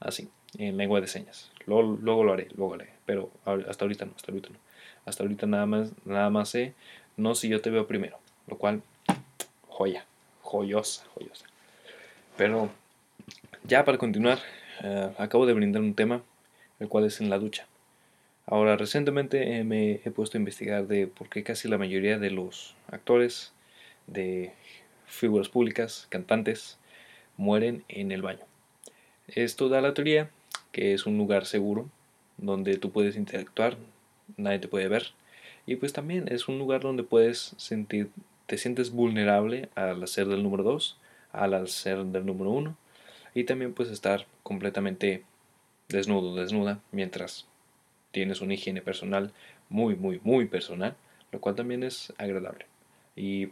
Así, 0.00 0.28
en 0.58 0.76
lengua 0.76 1.00
de 1.00 1.06
señas. 1.06 1.50
Luego, 1.68 2.24
lo 2.24 2.32
haré, 2.32 2.48
luego 2.56 2.76
lo 2.76 2.82
haré, 2.82 2.90
pero 3.04 3.30
hasta 3.44 3.84
ahorita 3.84 4.06
no, 4.06 4.12
hasta 4.16 4.32
ahorita 4.32 4.48
no. 4.48 4.56
Hasta 5.04 5.22
ahorita 5.22 5.46
nada 5.46 5.66
más, 5.66 5.92
nada 6.06 6.30
más 6.30 6.48
sé, 6.48 6.72
no 7.18 7.34
si 7.34 7.48
yo 7.48 7.60
te 7.60 7.68
veo 7.68 7.86
primero, 7.86 8.18
lo 8.46 8.56
cual, 8.56 8.82
joya, 9.68 10.06
joyosa, 10.40 11.04
joyosa. 11.14 11.44
Pero 12.38 12.70
ya 13.64 13.84
para 13.84 13.98
continuar, 13.98 14.38
eh, 14.82 15.10
acabo 15.18 15.44
de 15.44 15.52
brindar 15.52 15.82
un 15.82 15.94
tema, 15.94 16.22
el 16.80 16.88
cual 16.88 17.04
es 17.04 17.20
en 17.20 17.28
la 17.28 17.38
ducha. 17.38 17.66
Ahora, 18.46 18.78
recientemente 18.78 19.62
me 19.62 20.00
he 20.04 20.10
puesto 20.10 20.38
a 20.38 20.40
investigar 20.40 20.86
de 20.86 21.06
por 21.06 21.28
qué 21.28 21.42
casi 21.42 21.68
la 21.68 21.76
mayoría 21.76 22.18
de 22.18 22.30
los 22.30 22.74
actores 22.90 23.52
de 24.06 24.54
figuras 25.04 25.50
públicas, 25.50 26.06
cantantes, 26.08 26.78
mueren 27.36 27.84
en 27.88 28.10
el 28.10 28.22
baño. 28.22 28.44
Esto 29.26 29.68
da 29.68 29.82
la 29.82 29.92
teoría 29.92 30.30
que 30.72 30.94
es 30.94 31.06
un 31.06 31.18
lugar 31.18 31.46
seguro 31.46 31.88
donde 32.36 32.76
tú 32.78 32.90
puedes 32.90 33.16
interactuar, 33.16 33.76
nadie 34.36 34.58
te 34.58 34.68
puede 34.68 34.88
ver. 34.88 35.12
Y 35.66 35.76
pues 35.76 35.92
también 35.92 36.28
es 36.28 36.48
un 36.48 36.58
lugar 36.58 36.80
donde 36.80 37.02
puedes 37.02 37.54
sentir, 37.56 38.10
te 38.46 38.58
sientes 38.58 38.90
vulnerable 38.90 39.68
al 39.74 40.06
ser 40.08 40.28
del 40.28 40.42
número 40.42 40.62
2, 40.62 40.98
al 41.32 41.68
ser 41.68 42.04
del 42.04 42.24
número 42.24 42.50
1. 42.50 42.76
Y 43.34 43.44
también 43.44 43.74
puedes 43.74 43.92
estar 43.92 44.26
completamente 44.42 45.24
desnudo, 45.88 46.34
desnuda, 46.34 46.80
mientras 46.92 47.46
tienes 48.10 48.40
una 48.40 48.54
higiene 48.54 48.80
personal 48.80 49.32
muy, 49.68 49.94
muy, 49.94 50.20
muy 50.22 50.46
personal, 50.46 50.96
lo 51.32 51.40
cual 51.40 51.54
también 51.54 51.82
es 51.82 52.12
agradable. 52.18 52.66
Y 53.16 53.50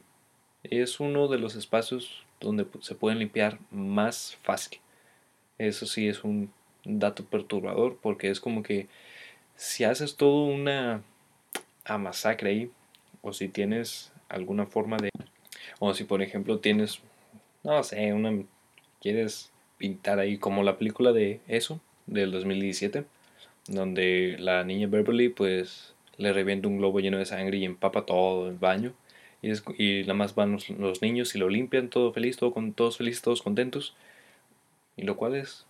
es 0.62 1.00
uno 1.00 1.28
de 1.28 1.38
los 1.38 1.54
espacios 1.56 2.25
donde 2.40 2.66
se 2.80 2.94
pueden 2.94 3.18
limpiar 3.18 3.58
más 3.70 4.37
fácil. 4.42 4.78
Eso 5.58 5.87
sí 5.87 6.08
es 6.08 6.25
un 6.25 6.50
dato 6.87 7.25
perturbador 7.25 7.99
porque 8.00 8.31
es 8.31 8.40
como 8.40 8.62
que 8.62 8.88
si 9.57 9.85
haces 9.85 10.16
todo 10.16 10.45
una 10.45 11.02
masacre 11.99 12.50
ahí 12.50 12.71
o 13.23 13.33
si 13.33 13.49
tienes 13.49 14.12
alguna 14.28 14.66
forma 14.66 14.97
de 14.97 15.11
o 15.78 15.95
si 15.95 16.05
por 16.05 16.23
ejemplo 16.23 16.59
tienes 16.59 17.00
no 17.62 17.83
sé, 17.83 18.12
una 18.12 18.43
quieres 19.00 19.50
pintar 19.78 20.19
ahí 20.19 20.38
como 20.38 20.62
la 20.62 20.78
película 20.78 21.12
de 21.12 21.40
eso 21.49 21.81
del 22.07 22.31
2017 22.31 23.05
donde 23.69 24.37
la 24.38 24.64
niña 24.64 24.87
Beverly 24.87 25.28
pues 25.28 25.95
le 26.19 26.33
revienta 26.33 26.69
un 26.69 26.78
globo 26.78 27.00
lleno 27.00 27.19
de 27.19 27.26
sangre 27.26 27.59
y 27.59 27.64
empapa 27.64 28.07
todo 28.07 28.49
el 28.49 28.57
baño 28.57 28.95
y, 29.43 29.52
y 29.78 30.02
nada 30.02 30.14
más 30.14 30.35
van 30.35 30.59
los, 30.78 31.02
niños 31.02 31.35
y 31.35 31.38
lo 31.38 31.49
limpian 31.49 31.88
todo 31.88 32.12
feliz, 32.12 32.37
todo 32.37 32.52
con, 32.52 32.73
todos 32.73 32.97
felices, 32.97 33.23
todos 33.23 33.43
contentos 33.43 33.95
y 34.97 35.02
lo 35.02 35.16
cual 35.16 35.35
es 35.35 35.66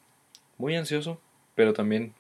muy 0.59 0.77
ansioso 0.77 1.21
pero 1.57 1.73
también 1.73 2.15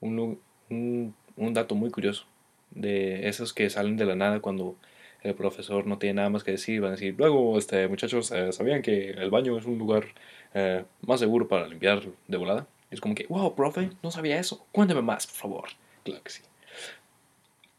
un, 0.00 0.38
un, 0.68 1.14
un 1.36 1.54
dato 1.54 1.74
muy 1.74 1.90
curioso 1.90 2.26
de 2.72 3.28
esos 3.28 3.54
que 3.54 3.70
salen 3.70 3.96
de 3.96 4.04
la 4.04 4.16
nada 4.16 4.40
cuando 4.40 4.76
el 5.22 5.34
profesor 5.34 5.86
no 5.86 5.98
tiene 5.98 6.14
nada 6.14 6.30
más 6.30 6.42
que 6.42 6.50
decir, 6.50 6.80
van 6.80 6.88
a 6.88 6.92
decir, 6.92 7.14
luego, 7.16 7.56
este, 7.56 7.86
muchachos, 7.86 8.32
eh, 8.32 8.52
¿sabían 8.52 8.82
que 8.82 9.10
el 9.10 9.30
baño 9.30 9.56
es 9.56 9.64
un 9.64 9.78
lugar 9.78 10.06
eh, 10.52 10.84
más 11.06 11.20
seguro 11.20 11.46
para 11.46 11.68
limpiar 11.68 12.02
de 12.26 12.36
volada? 12.36 12.66
Es 12.90 13.00
como 13.00 13.14
que, 13.14 13.26
wow, 13.28 13.54
profe, 13.54 13.90
no 14.02 14.10
sabía 14.10 14.38
eso. 14.40 14.66
Cuéntame 14.72 15.00
más, 15.00 15.26
por 15.28 15.36
favor. 15.36 15.68
Claro 16.02 16.22
que 16.24 16.30
sí. 16.30 16.42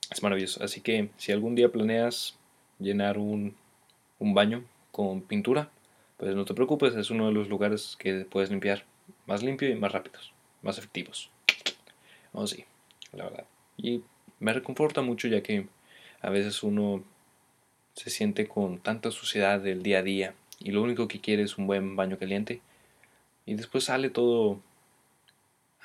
Es 0.09 0.23
maravilloso. 0.23 0.63
Así 0.63 0.79
que 0.79 1.09
si 1.17 1.33
algún 1.33 1.53
día 1.53 1.69
planeas 1.69 2.37
llenar 2.79 3.17
un, 3.17 3.55
un 4.19 4.33
baño 4.33 4.63
con 4.91 5.21
pintura, 5.21 5.69
pues 6.17 6.33
no 6.35 6.45
te 6.45 6.53
preocupes, 6.53 6.95
es 6.95 7.11
uno 7.11 7.27
de 7.27 7.33
los 7.33 7.49
lugares 7.49 7.97
que 7.99 8.25
puedes 8.25 8.49
limpiar 8.49 8.85
más 9.25 9.43
limpio 9.43 9.69
y 9.69 9.75
más 9.75 9.91
rápidos, 9.91 10.33
más 10.61 10.77
efectivos. 10.77 11.29
Oh, 12.31 12.47
sí, 12.47 12.65
la 13.11 13.25
verdad. 13.25 13.45
Y 13.77 14.01
me 14.39 14.53
reconforta 14.53 15.01
mucho 15.01 15.27
ya 15.27 15.41
que 15.41 15.67
a 16.21 16.29
veces 16.29 16.63
uno 16.63 17.03
se 17.93 18.09
siente 18.09 18.47
con 18.47 18.79
tanta 18.79 19.11
suciedad 19.11 19.59
del 19.59 19.83
día 19.83 19.99
a 19.99 20.03
día 20.03 20.33
y 20.59 20.71
lo 20.71 20.81
único 20.81 21.07
que 21.07 21.21
quiere 21.21 21.43
es 21.43 21.57
un 21.57 21.67
buen 21.67 21.95
baño 21.95 22.17
caliente 22.17 22.61
y 23.45 23.55
después 23.55 23.85
sale 23.85 24.09
todo 24.09 24.61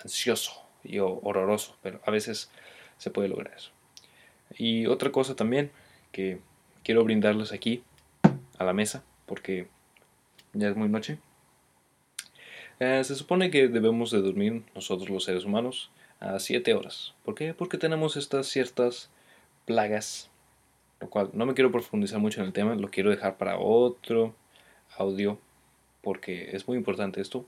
ansioso 0.03 0.65
y 0.85 0.99
horroroso, 0.99 1.77
pero 1.83 2.01
a 2.07 2.11
veces 2.11 2.51
se 2.99 3.11
puede 3.11 3.29
lograr 3.29 3.55
eso. 3.57 3.71
Y 4.57 4.87
otra 4.87 5.13
cosa 5.13 5.37
también 5.37 5.71
que 6.13 6.41
quiero 6.83 7.05
brindarles 7.05 7.53
aquí 7.53 7.83
a 8.59 8.65
la 8.65 8.73
mesa, 8.73 9.05
porque 9.27 9.69
ya 10.53 10.69
es 10.69 10.77
muy 10.77 10.89
noche. 10.89 11.19
Eh, 12.81 13.03
se 13.03 13.17
supone 13.17 13.51
que 13.51 13.67
debemos 13.67 14.13
de 14.13 14.23
dormir 14.23 14.63
nosotros 14.75 15.11
los 15.11 15.25
seres 15.25 15.45
humanos 15.45 15.91
a 16.21 16.39
7 16.39 16.75
horas. 16.75 17.15
¿Por 17.25 17.35
qué? 17.35 17.53
Porque 17.53 17.77
tenemos 17.77 18.17
estas 18.17 18.47
ciertas 18.47 19.11
plagas, 19.65 20.31
lo 21.01 21.11
cual 21.11 21.31
no 21.33 21.45
me 21.45 21.55
quiero 21.55 21.73
profundizar 21.73 22.21
mucho 22.21 22.41
en 22.41 22.47
el 22.47 22.53
tema, 22.53 22.77
lo 22.77 22.89
quiero 22.89 23.11
dejar 23.11 23.37
para 23.37 23.59
otro 23.59 24.35
audio, 24.97 25.39
porque 26.03 26.51
es 26.53 26.69
muy 26.69 26.77
importante 26.77 27.21
esto, 27.21 27.45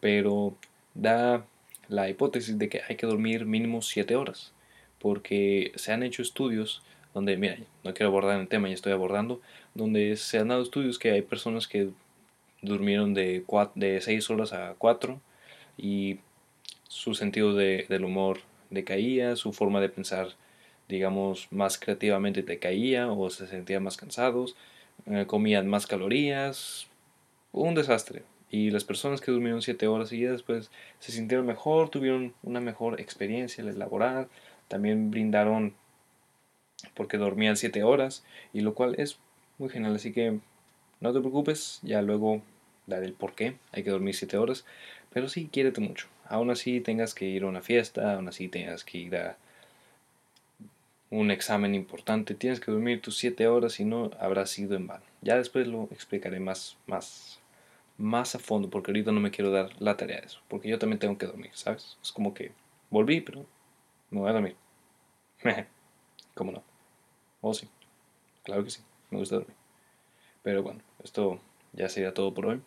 pero 0.00 0.56
da 0.94 1.44
la 1.88 2.08
hipótesis 2.08 2.56
de 2.58 2.68
que 2.68 2.82
hay 2.88 2.96
que 2.96 3.06
dormir 3.06 3.46
mínimo 3.46 3.82
7 3.82 4.14
horas, 4.14 4.52
porque 5.00 5.72
se 5.74 5.92
han 5.92 6.04
hecho 6.04 6.22
estudios 6.22 6.82
donde, 7.14 7.36
mira, 7.36 7.58
no 7.82 7.94
quiero 7.94 8.10
abordar 8.10 8.38
el 8.38 8.48
tema, 8.48 8.68
ya 8.68 8.74
estoy 8.74 8.92
abordando, 8.92 9.40
donde 9.74 10.16
se 10.16 10.38
han 10.38 10.48
dado 10.48 10.62
estudios 10.62 11.00
que 11.00 11.10
hay 11.10 11.22
personas 11.22 11.66
que 11.66 11.90
durmieron 12.62 13.14
de, 13.14 13.44
de 13.74 14.00
6 14.00 14.30
horas 14.30 14.52
a 14.52 14.74
4 14.78 15.20
y 15.76 16.18
su 16.88 17.14
sentido 17.14 17.54
de, 17.54 17.86
del 17.88 18.04
humor 18.04 18.40
decaía, 18.70 19.36
su 19.36 19.52
forma 19.52 19.80
de 19.80 19.88
pensar, 19.88 20.28
digamos, 20.88 21.48
más 21.50 21.78
creativamente 21.78 22.42
decaía 22.42 23.10
o 23.10 23.30
se 23.30 23.46
sentían 23.46 23.82
más 23.82 23.96
cansados, 23.96 24.56
eh, 25.06 25.24
comían 25.26 25.68
más 25.68 25.86
calorías, 25.86 26.88
un 27.52 27.74
desastre, 27.74 28.24
y 28.50 28.70
las 28.70 28.84
personas 28.84 29.20
que 29.20 29.30
durmieron 29.30 29.62
7 29.62 29.86
horas 29.86 30.08
seguidas 30.08 30.32
después 30.32 30.70
se 30.98 31.12
sintieron 31.12 31.46
mejor, 31.46 31.90
tuvieron 31.90 32.34
una 32.42 32.60
mejor 32.60 33.00
experiencia 33.00 33.62
laboral, 33.64 34.28
también 34.68 35.10
brindaron 35.10 35.74
porque 36.94 37.18
dormían 37.18 37.56
7 37.56 37.82
horas 37.82 38.24
y 38.52 38.60
lo 38.60 38.74
cual 38.74 38.94
es 38.98 39.18
muy 39.58 39.68
genial, 39.68 39.94
así 39.94 40.12
que 40.12 40.38
no 41.00 41.12
te 41.12 41.20
preocupes, 41.20 41.80
ya 41.82 42.02
luego 42.02 42.42
daré 42.86 43.06
el 43.06 43.12
por 43.14 43.34
qué 43.34 43.56
hay 43.72 43.84
que 43.84 43.90
dormir 43.90 44.14
7 44.14 44.36
horas, 44.36 44.64
pero 45.10 45.28
sí, 45.28 45.48
quiérete 45.52 45.80
mucho. 45.80 46.08
Aún 46.26 46.50
así 46.50 46.80
tengas 46.80 47.14
que 47.14 47.26
ir 47.26 47.44
a 47.44 47.46
una 47.46 47.62
fiesta, 47.62 48.14
aún 48.14 48.28
así 48.28 48.48
tengas 48.48 48.84
que 48.84 48.98
ir 48.98 49.16
a 49.16 49.36
un 51.10 51.30
examen 51.30 51.74
importante, 51.74 52.34
tienes 52.34 52.60
que 52.60 52.70
dormir 52.70 53.00
tus 53.00 53.16
7 53.16 53.48
horas 53.48 53.80
y 53.80 53.84
no 53.84 54.10
habrá 54.20 54.46
sido 54.46 54.76
en 54.76 54.86
vano. 54.86 55.04
Ya 55.22 55.36
después 55.36 55.66
lo 55.66 55.84
explicaré 55.90 56.38
más, 56.40 56.76
más, 56.86 57.40
más 57.96 58.34
a 58.34 58.38
fondo, 58.38 58.68
porque 58.70 58.90
ahorita 58.90 59.12
no 59.12 59.20
me 59.20 59.30
quiero 59.30 59.50
dar 59.50 59.70
la 59.80 59.96
tarea 59.96 60.20
de 60.20 60.26
eso, 60.26 60.40
porque 60.48 60.68
yo 60.68 60.78
también 60.78 60.98
tengo 60.98 61.16
que 61.18 61.26
dormir, 61.26 61.50
¿sabes? 61.54 61.96
Es 62.02 62.12
como 62.12 62.34
que 62.34 62.52
volví, 62.90 63.20
pero 63.20 63.46
me 64.10 64.20
voy 64.20 64.30
a 64.30 64.34
dormir. 64.34 64.56
¿Cómo 66.34 66.52
no? 66.52 66.62
Oh, 67.40 67.54
sí. 67.54 67.68
Claro 68.44 68.64
que 68.64 68.70
sí, 68.70 68.82
me 69.10 69.18
gusta 69.18 69.36
dormir. 69.36 69.56
Pero 70.42 70.62
bueno, 70.62 70.80
esto 71.08 71.40
ya 71.72 71.88
sería 71.88 72.14
todo 72.14 72.32
por 72.34 72.46
hoy. 72.46 72.60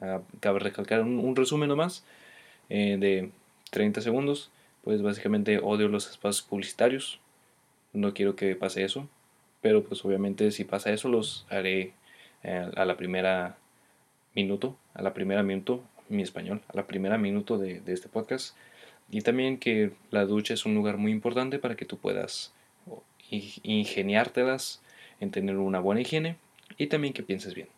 Ah, 0.00 0.20
cabe 0.40 0.60
recalcar 0.60 1.02
un, 1.02 1.36
resumen 1.36 1.68
nomás 1.68 2.04
eh, 2.68 2.96
de 2.98 3.30
30 3.70 4.00
segundos. 4.00 4.50
Pues 4.84 5.02
básicamente 5.02 5.58
odio 5.58 5.88
los 5.88 6.08
espacios 6.08 6.42
publicitarios. 6.42 7.20
No 7.92 8.14
quiero 8.14 8.36
que 8.36 8.56
pase 8.56 8.84
eso. 8.84 9.08
Pero 9.60 9.84
pues 9.84 10.04
obviamente 10.04 10.50
si 10.50 10.64
pasa 10.64 10.92
eso 10.92 11.08
los 11.08 11.46
haré 11.50 11.92
eh, 12.42 12.70
a 12.76 12.84
la 12.84 12.96
primera 12.96 13.56
minuto. 14.34 14.76
A 14.94 15.02
la 15.02 15.12
primera 15.12 15.42
minuto, 15.42 15.82
mi 16.08 16.22
español. 16.22 16.62
A 16.68 16.76
la 16.76 16.86
primera 16.86 17.18
minuto 17.18 17.58
de, 17.58 17.80
de 17.80 17.92
este 17.92 18.08
podcast. 18.08 18.56
Y 19.10 19.22
también 19.22 19.58
que 19.58 19.92
la 20.10 20.24
ducha 20.26 20.54
es 20.54 20.64
un 20.64 20.74
lugar 20.74 20.96
muy 20.96 21.12
importante 21.12 21.58
para 21.58 21.76
que 21.76 21.84
tú 21.84 21.98
puedas 21.98 22.52
ingeniártelas 23.30 24.82
en 25.20 25.30
tener 25.30 25.56
una 25.56 25.80
buena 25.80 26.02
higiene 26.02 26.36
y 26.78 26.86
también 26.86 27.14
que 27.14 27.22
pienses 27.22 27.54
bien. 27.54 27.68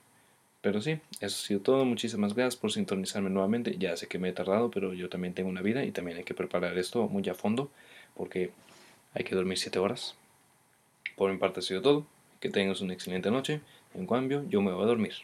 Pero 0.60 0.80
sí, 0.80 0.98
eso 1.20 1.26
ha 1.26 1.46
sido 1.46 1.60
todo. 1.60 1.84
Muchísimas 1.84 2.34
gracias 2.34 2.56
por 2.56 2.72
sintonizarme 2.72 3.28
nuevamente. 3.28 3.76
Ya 3.78 3.96
sé 3.96 4.06
que 4.06 4.18
me 4.18 4.30
he 4.30 4.32
tardado, 4.32 4.70
pero 4.70 4.94
yo 4.94 5.10
también 5.10 5.34
tengo 5.34 5.50
una 5.50 5.60
vida 5.60 5.84
y 5.84 5.90
también 5.90 6.16
hay 6.16 6.24
que 6.24 6.32
preparar 6.32 6.78
esto 6.78 7.06
muy 7.08 7.28
a 7.28 7.34
fondo 7.34 7.70
porque 8.14 8.50
hay 9.12 9.24
que 9.24 9.34
dormir 9.34 9.58
7 9.58 9.78
horas. 9.78 10.14
Por 11.16 11.30
mi 11.30 11.36
parte 11.36 11.60
ha 11.60 11.62
sido 11.62 11.82
todo. 11.82 12.06
Que 12.40 12.48
tengas 12.48 12.80
una 12.80 12.94
excelente 12.94 13.30
noche. 13.30 13.60
En 13.94 14.06
cambio, 14.06 14.44
yo 14.48 14.62
me 14.62 14.72
voy 14.72 14.84
a 14.84 14.86
dormir. 14.86 15.14